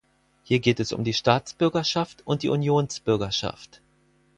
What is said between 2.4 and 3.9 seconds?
die Unionsbürgerschaft.